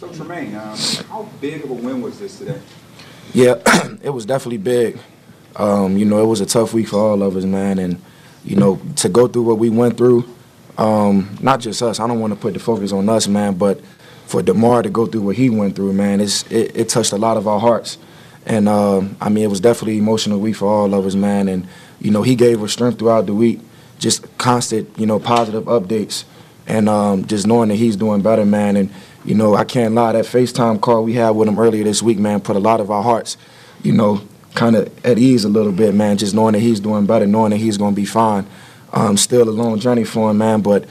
[0.00, 0.78] So Tremaine, um,
[1.10, 2.58] how big of a win was this today?
[3.34, 3.60] Yeah,
[4.02, 4.98] it was definitely big.
[5.56, 8.00] Um, you know, it was a tough week for all of us, man, and
[8.42, 10.24] you know, to go through what we went through,
[10.78, 12.00] um, not just us.
[12.00, 13.78] I don't want to put the focus on us, man, but
[14.24, 17.36] for Damar to go through what he went through, man, it, it touched a lot
[17.36, 17.98] of our hearts.
[18.46, 21.46] And um, I mean, it was definitely emotional week for all of us, man.
[21.46, 21.68] And
[22.00, 23.60] you know, he gave us strength throughout the week,
[23.98, 26.24] just constant, you know, positive updates,
[26.66, 28.76] and um, just knowing that he's doing better, man.
[28.76, 28.90] And
[29.24, 32.18] you know, I can't lie, that FaceTime call we had with him earlier this week,
[32.18, 33.36] man, put a lot of our hearts,
[33.82, 34.22] you know,
[34.54, 36.16] kind of at ease a little bit, man.
[36.16, 38.46] Just knowing that he's doing better, knowing that he's going to be fine.
[38.92, 40.86] Um, still a long journey for him, man, but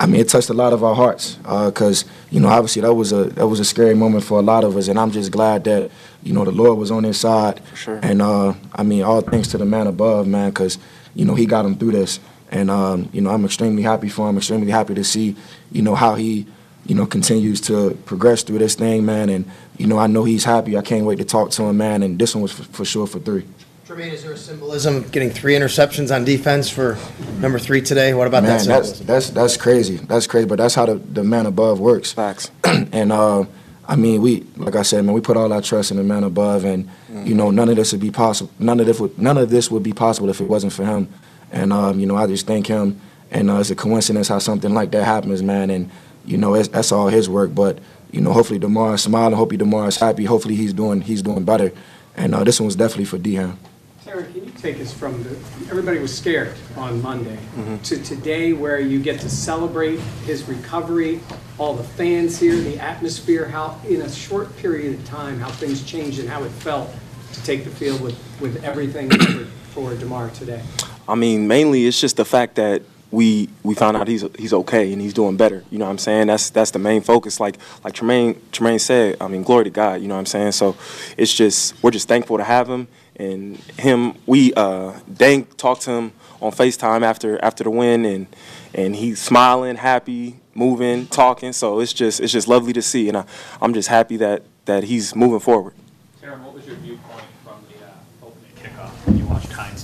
[0.00, 2.94] I mean, it touched a lot of our hearts because uh, you know obviously that
[2.94, 5.30] was a that was a scary moment for a lot of us, and I'm just
[5.30, 5.90] glad that
[6.22, 7.60] you know the Lord was on his side.
[7.74, 8.00] Sure.
[8.02, 10.78] And uh, I mean, all thanks to the man above, man, because
[11.14, 12.18] you know he got him through this,
[12.50, 14.38] and um, you know I'm extremely happy for him.
[14.38, 15.36] Extremely happy to see
[15.70, 16.46] you know how he
[16.90, 19.28] you know continues to progress through this thing, man.
[19.28, 19.44] And
[19.78, 20.76] you know I know he's happy.
[20.76, 22.02] I can't wait to talk to him, man.
[22.02, 23.46] And this one was for, for sure for three.
[23.86, 26.98] Tremaine, is there a symbolism getting three interceptions on defense for
[27.38, 28.12] number three today?
[28.12, 29.98] What about man, that that's that's that's crazy.
[29.98, 32.12] That's crazy, but that's how the, the man above works.
[32.12, 32.50] Facts.
[32.64, 33.44] and uh,
[33.86, 36.24] I mean, we like I said, man, we put all our trust in the man
[36.24, 37.26] above, and Mm-hmm.
[37.26, 38.52] you know, none of this would be possible.
[38.60, 41.08] None of this would none of this would be possible if it wasn't for him.
[41.50, 43.00] And um, you know, I just thank him.
[43.32, 45.70] And uh, it's a coincidence how something like that happens, man.
[45.70, 45.90] And
[46.24, 47.54] you know, it's, that's all his work.
[47.54, 47.78] But
[48.12, 49.34] you know, hopefully Damar is smiling.
[49.34, 50.24] Hopefully Damar is happy.
[50.24, 51.72] Hopefully he's doing he's doing better.
[52.16, 53.56] And uh, this one was definitely for Dehan.
[54.02, 55.30] Sarah, can you take us from the,
[55.70, 57.38] everybody was scared on Monday,
[57.84, 61.20] to today where you get to celebrate his recovery,
[61.58, 65.84] all the fans here, the atmosphere, how, in a short period of time, how things
[65.84, 66.90] changed and how it felt
[67.34, 70.62] to take the field with, with everything for- for Damar today?
[71.08, 74.92] I mean, mainly it's just the fact that we we found out he's he's okay
[74.92, 75.64] and he's doing better.
[75.70, 76.28] You know what I'm saying?
[76.28, 77.40] That's that's the main focus.
[77.40, 80.00] Like like Tremaine Tremaine said, I mean, glory to God.
[80.00, 80.52] You know what I'm saying?
[80.52, 80.76] So
[81.16, 84.14] it's just we're just thankful to have him and him.
[84.26, 88.26] We uh, Dank talked to him on Facetime after after the win and
[88.74, 91.52] and he's smiling, happy, moving, talking.
[91.52, 93.24] So it's just it's just lovely to see, and I,
[93.60, 95.74] I'm just happy that that he's moving forward.
[96.22, 99.79] Taron, what was your viewpoint from the uh, opening kickoff when you watched Hines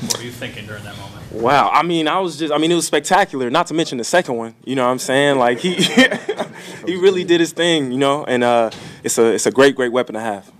[0.00, 0.08] take?
[0.08, 1.32] What were you thinking during that moment?
[1.32, 3.50] Wow, I mean, I was just, I mean, it was spectacular.
[3.50, 4.54] Not to mention the second one.
[4.64, 5.38] You know what I'm saying?
[5.38, 5.74] Like he,
[6.86, 7.92] he really did his thing.
[7.92, 8.70] You know, and uh,
[9.04, 10.50] it's a, it's a great, great weapon to have.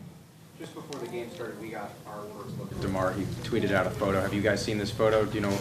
[0.58, 3.12] Just before the game started, we got our first look at Damar.
[3.12, 4.20] He tweeted out a photo.
[4.20, 5.24] Have you guys seen this photo?
[5.24, 5.58] Do you know?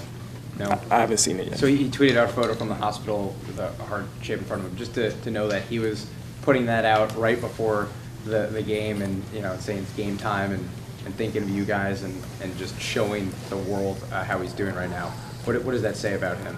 [0.59, 0.79] No?
[0.89, 1.59] I haven't seen it yet.
[1.59, 4.45] So he he tweeted out a photo from the hospital with a heart shape in
[4.45, 6.07] front of him, just to, to know that he was
[6.41, 7.89] putting that out right before
[8.25, 10.67] the, the game and, you know, saying it's game time and,
[11.05, 14.75] and thinking of you guys and, and just showing the world uh, how he's doing
[14.75, 15.07] right now.
[15.45, 16.57] What, what does that say about him?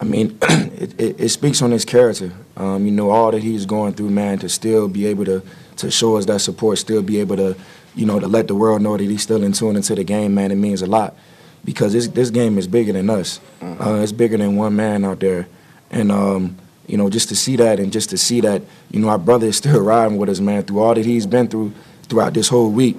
[0.00, 2.32] I mean, it, it, it speaks on his character.
[2.56, 5.42] Um, you know, all that he's going through, man, to still be able to,
[5.76, 7.56] to show us that support, still be able to,
[7.94, 10.34] you know, to let the world know that he's still in tune into the game,
[10.34, 11.16] man, it means a lot.
[11.64, 13.40] Because this, this game is bigger than us.
[13.62, 15.48] Uh, it's bigger than one man out there.
[15.90, 19.08] And, um, you know, just to see that and just to see that, you know,
[19.08, 21.72] our brother is still riding with us, man, through all that he's been through
[22.08, 22.96] throughout this whole week.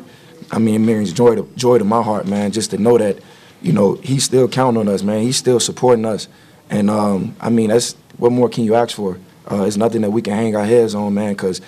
[0.52, 3.18] I mean, means joy to, joy to my heart, man, just to know that,
[3.62, 5.22] you know, he's still counting on us, man.
[5.24, 6.28] He's still supporting us.
[6.70, 9.18] And, um, I mean, that's what more can you ask for?
[9.50, 11.62] Uh, it's nothing that we can hang our heads on, man, because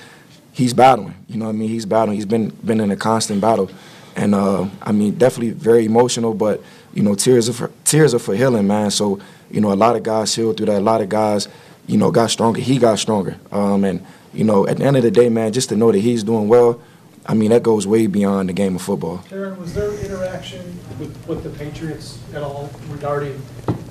[0.51, 1.13] he's battling.
[1.27, 1.69] You know what I mean?
[1.69, 2.15] He's battling.
[2.15, 3.69] He's been been in a constant battle.
[4.15, 8.19] And, uh, I mean, definitely very emotional, but, you know, tears are, for, tears are
[8.19, 8.89] for healing, man.
[8.89, 9.19] So,
[9.51, 10.79] you know, a lot of guys healed through that.
[10.79, 11.47] A lot of guys,
[11.85, 12.59] you know, got stronger.
[12.59, 13.37] He got stronger.
[13.51, 14.03] Um, and,
[14.33, 16.47] you know, at the end of the day, man, just to know that he's doing
[16.47, 16.81] well,
[17.29, 19.23] I mean, that goes way beyond the game of football.
[19.29, 23.41] Karen, was there interaction with, with the Patriots at all regarding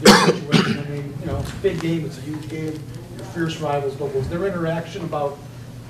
[0.00, 0.78] this situation?
[0.78, 2.82] I mean, you know, it's a big game, it's a huge game,
[3.16, 5.38] they're fierce rivals, but was there interaction about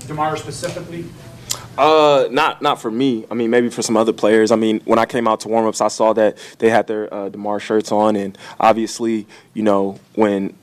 [0.08, 1.04] Damar specifically?
[1.78, 3.26] Uh, not not for me.
[3.30, 4.50] I mean, maybe for some other players.
[4.50, 7.28] I mean, when I came out to warmups, I saw that they had their uh,
[7.28, 10.56] Damar shirts on, and obviously, you know, when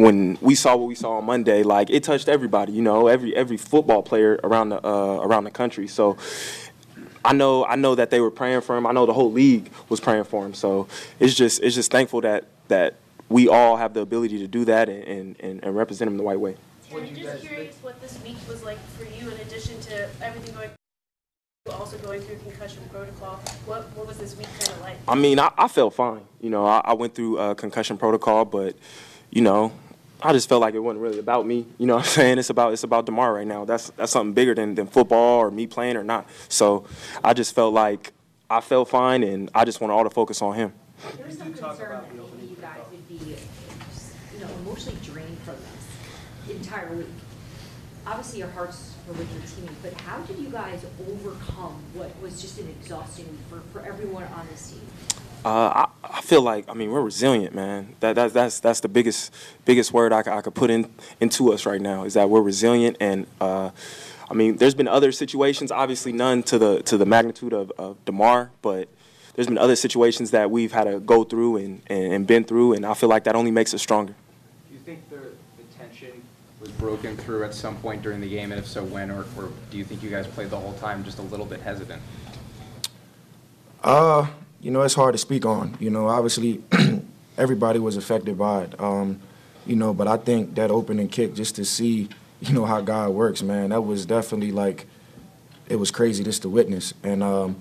[0.00, 2.72] when we saw what we saw on Monday, like it touched everybody.
[2.72, 5.88] You know, every every football player around the uh, around the country.
[5.88, 6.16] So.
[7.22, 8.86] I know, I know that they were praying for him.
[8.86, 10.54] I know the whole league was praying for him.
[10.54, 10.88] So
[11.18, 12.94] it's just, it's just thankful that that
[13.28, 16.40] we all have the ability to do that and, and, and represent him the right
[16.40, 16.56] way.
[16.90, 20.70] I'm just curious what this week was like for you, in addition to everything going,
[21.70, 23.34] also going through concussion protocol.
[23.66, 24.96] What, what was this week kind of like?
[25.06, 26.22] I mean, I, I felt fine.
[26.40, 28.76] You know, I, I went through uh, concussion protocol, but
[29.30, 29.72] you know,
[30.22, 31.66] I just felt like it wasn't really about me.
[31.78, 32.38] You know what I'm saying?
[32.38, 33.64] It's about it's about Damar right now.
[33.64, 36.28] That's that's something bigger than, than football or me playing or not.
[36.48, 36.84] So
[37.24, 38.12] I just felt like
[38.48, 40.72] I felt fine, and I just wanted all the focus on him.
[41.16, 43.36] There was some concern that maybe you guys would be,
[44.34, 47.06] you know, emotionally drained from this entire week.
[48.06, 52.40] obviously your hearts were with your team, but how did you guys overcome what was
[52.42, 54.80] just an exhausting for, for everyone on this team?
[55.44, 57.94] Uh, I, I feel like I mean we're resilient, man.
[58.00, 59.32] That, that that's that's the biggest
[59.64, 60.90] biggest word I could put in
[61.20, 63.70] into us right now is that we're resilient and uh,
[64.30, 68.04] I mean there's been other situations, obviously none to the to the magnitude of, of
[68.04, 68.88] Damar, but
[69.34, 72.74] there's been other situations that we've had to go through and, and, and been through,
[72.74, 74.14] and I feel like that only makes us stronger.
[74.68, 76.22] Do you think the, the tension
[76.60, 79.50] was broken through at some point during the game, and if so, when, or, or
[79.70, 82.02] do you think you guys played the whole time just a little bit hesitant?
[83.82, 84.26] Uh,
[84.60, 85.76] you know, it's hard to speak on.
[85.80, 86.62] You know, obviously,
[87.38, 88.80] everybody was affected by it.
[88.80, 89.20] Um,
[89.66, 92.08] you know, but I think that opening kick, just to see,
[92.40, 94.86] you know, how God works, man, that was definitely like,
[95.68, 96.92] it was crazy just to witness.
[97.02, 97.56] And, um,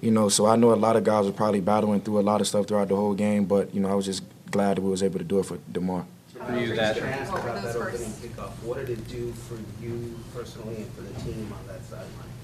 [0.00, 2.40] you know, so I know a lot of guys were probably battling through a lot
[2.40, 4.90] of stuff throughout the whole game, but, you know, I was just glad that we
[4.90, 6.06] was able to do it for Damar.
[6.32, 8.50] For you, that, ask about that opening kickoff.
[8.62, 12.34] What did it do for you personally and for the team on that sideline?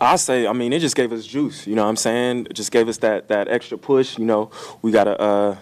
[0.00, 1.66] I say, I mean, it just gave us juice.
[1.66, 2.46] You know what I'm saying?
[2.50, 4.18] It just gave us that that extra push.
[4.18, 4.50] You know,
[4.80, 5.56] we gotta uh,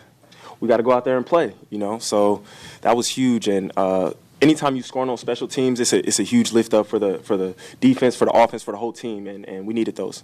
[0.60, 1.54] we gotta go out there and play.
[1.70, 2.42] You know, so
[2.82, 3.48] that was huge.
[3.48, 4.12] And uh,
[4.42, 7.18] anytime you score on special teams, it's a it's a huge lift up for the
[7.20, 9.26] for the defense, for the offense, for the whole team.
[9.26, 10.22] And, and we needed those.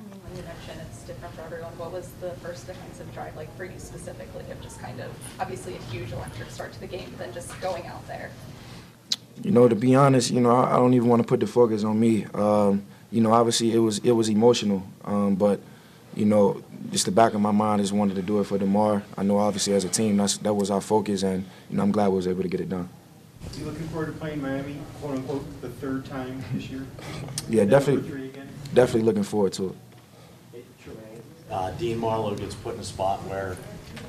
[0.00, 3.66] I you mentioned it's different for everyone, what was the first defensive drive like for
[3.66, 7.18] you specifically of just kind of, obviously a huge electric start to the game, but
[7.18, 8.30] then just going out there?
[9.42, 11.46] You know, to be honest, you know, I, I don't even want to put the
[11.46, 12.24] focus on me.
[12.32, 15.60] Um, you know, obviously it was it was emotional, um, but
[16.16, 19.02] you know, just the back of my mind is wanted to do it for Damar.
[19.16, 21.92] I know, obviously, as a team, that's that was our focus, and you know, I'm
[21.92, 22.88] glad we was able to get it done.
[23.44, 26.86] Are You looking forward to playing Miami, quote unquote, the third time this year?
[27.48, 28.32] Yeah, definitely,
[28.72, 29.76] definitely looking forward to it.
[31.50, 33.58] Uh, Dean Marlowe gets put in a spot where,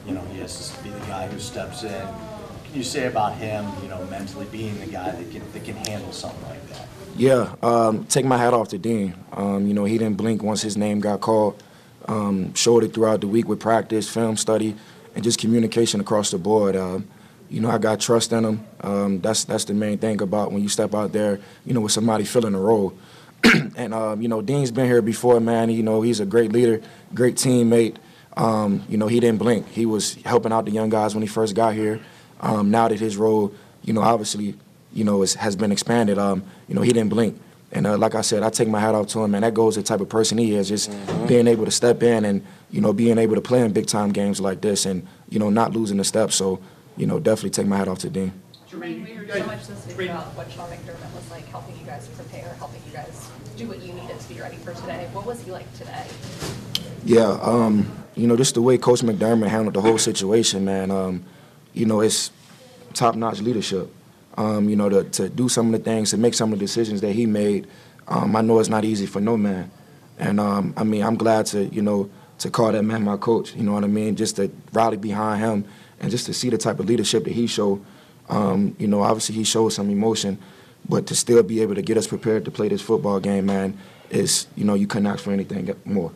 [0.07, 1.89] you know, he has to be the guy who steps in.
[1.89, 5.75] Can you say about him, you know, mentally being the guy that can, that can
[5.75, 6.87] handle something like that?
[7.15, 9.13] Yeah, um, take my hat off to Dean.
[9.33, 11.61] Um, you know, he didn't blink once his name got called.
[12.07, 14.75] Um, showed it throughout the week with practice, film study,
[15.13, 16.75] and just communication across the board.
[16.75, 17.07] Um,
[17.49, 18.65] you know, I got trust in him.
[18.81, 21.39] Um, that's that's the main thing about when you step out there.
[21.65, 22.97] You know, with somebody filling a role.
[23.75, 25.69] and um, you know, Dean's been here before, man.
[25.69, 26.81] You know, he's a great leader,
[27.13, 27.97] great teammate.
[28.35, 29.67] Um, you know, he didn't blink.
[29.69, 31.99] He was helping out the young guys when he first got here.
[32.41, 34.55] Now that his role, you know, obviously,
[34.93, 36.17] you know, is, has been expanded.
[36.17, 37.39] Um, you know, he didn't blink.
[37.71, 39.41] And uh, like I said, I take my hat off to him, man.
[39.41, 40.91] That goes the type of person he is, just
[41.27, 44.11] being able to step in and you know being able to play in big time
[44.11, 46.31] games like this, and you know not losing the step.
[46.31, 46.59] So,
[46.97, 48.31] you know, definitely take my hat off to Dean.
[48.69, 51.85] Jermaine, we heard so much this week about what Sean McDermott was like, helping you
[51.85, 55.09] guys prepare, helping you guys do what you needed to be ready for today.
[55.11, 56.05] What was he like today?
[57.05, 60.91] Yeah, um, you know, just the way Coach McDermott handled the whole situation, man.
[60.91, 61.25] Um,
[61.73, 62.31] you know, it's
[62.93, 63.91] top-notch leadership.
[64.35, 66.65] Um, you know, to, to do some of the things, to make some of the
[66.65, 67.67] decisions that he made.
[68.07, 69.69] Um, I know it's not easy for no man,
[70.17, 72.09] and um, I mean, I'm glad to, you know,
[72.39, 73.53] to call that man my coach.
[73.55, 74.15] You know what I mean?
[74.15, 75.65] Just to rally behind him,
[75.99, 77.83] and just to see the type of leadership that he showed.
[78.27, 80.39] Um, you know, obviously he showed some emotion,
[80.89, 83.77] but to still be able to get us prepared to play this football game, man,
[84.09, 86.11] is you know you couldn't ask for anything more.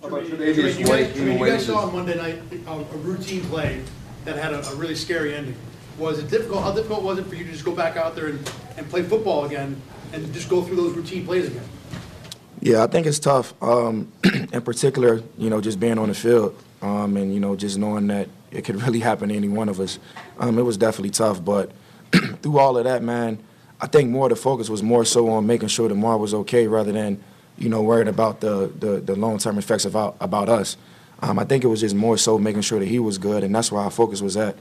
[0.00, 2.96] How about Jermaine, Tre'Davious you guys, you guys saw this- on Monday night a, a
[2.98, 3.82] routine play
[4.24, 5.54] that had a, a really scary ending.
[5.98, 8.28] Was it difficult, how difficult was it for you to just go back out there
[8.28, 9.80] and, and play football again
[10.12, 11.64] and just go through those routine plays again?
[12.60, 13.54] Yeah, I think it's tough.
[13.62, 14.12] Um,
[14.52, 18.06] in particular, you know, just being on the field um, and you know just knowing
[18.08, 19.98] that it could really happen to any one of us.
[20.38, 21.72] Um, it was definitely tough, but
[22.42, 23.38] through all of that, man,
[23.80, 26.92] I think more the focus was more so on making sure Damar was okay rather
[26.92, 27.22] than
[27.56, 30.76] you know worrying about the the, the long term effects about about us.
[31.20, 33.54] Um, I think it was just more so making sure that he was good, and
[33.54, 34.56] that's where our focus was at.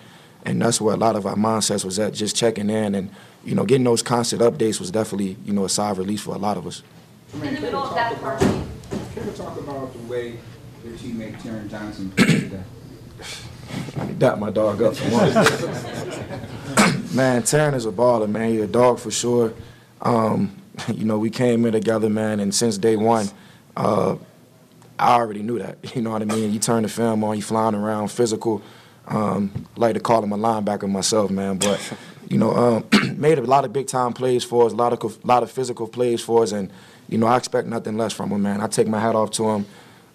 [0.45, 3.09] And that's where a lot of our mindsets was at, just checking in and,
[3.43, 6.35] you know, getting those constant updates was definitely, you know, a sigh of relief for
[6.35, 6.83] a lot of us.
[7.33, 10.37] In the middle of that part, Can we talk about the way
[10.85, 12.63] your teammate Taron Johnson played today?
[14.17, 15.33] Dap my dog up for once.
[17.13, 18.51] man, Taron is a baller, man.
[18.51, 19.53] He's a dog for sure.
[20.01, 20.55] Um,
[20.93, 23.27] you know, we came in together, man, and since day one,
[23.75, 24.15] uh,
[24.99, 25.77] I already knew that.
[25.95, 26.53] You know what I mean?
[26.53, 28.61] You turn the film on, you flying around, physical.
[29.07, 31.93] Um, like to call him a linebacker myself, man, but
[32.29, 32.85] you know, um,
[33.19, 35.87] made a lot of big time plays for us, a lot of lot of physical
[35.87, 36.71] plays for us, and
[37.09, 38.61] you know, I expect nothing less from him, man.
[38.61, 39.65] I take my hat off to him.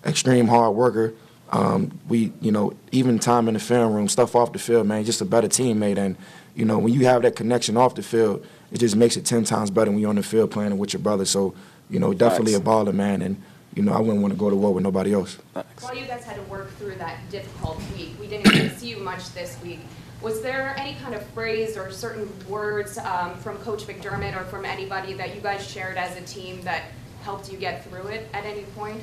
[0.05, 1.15] Extreme hard worker.
[1.53, 5.05] Um, we, you know, even time in the film room, stuff off the field, man,
[5.05, 5.99] just a better teammate.
[5.99, 6.17] And,
[6.55, 9.45] you know, when you have that connection off the field, it just makes it 10
[9.45, 11.27] times better when you're on the field playing with your brother.
[11.27, 11.55] So,
[11.91, 13.21] you know, definitely a baller, man.
[13.21, 13.43] And,
[13.75, 15.39] you know, I wouldn't want to go to war with nobody else.
[15.55, 15.83] Thanks.
[15.83, 18.91] While you guys had to work through that difficult week, we didn't get to see
[18.91, 19.81] you much this week.
[20.21, 24.65] Was there any kind of phrase or certain words um, from Coach McDermott or from
[24.65, 26.85] anybody that you guys shared as a team that
[27.23, 29.03] helped you get through it at any point?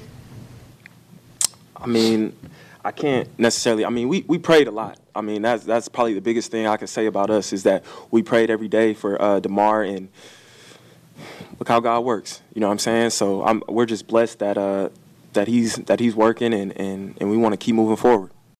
[1.76, 2.36] I mean,
[2.86, 3.86] I can't necessarily.
[3.86, 5.00] I mean, we, we prayed a lot.
[5.16, 7.84] I mean, that's that's probably the biggest thing I can say about us is that
[8.12, 10.10] we prayed every day for uh, Damar, and
[11.58, 12.42] look how God works.
[12.54, 13.10] You know what I'm saying?
[13.12, 14.90] So I'm, we're just blessed that uh,
[15.34, 18.32] that he's that he's working, and and, and we want to keep moving forward.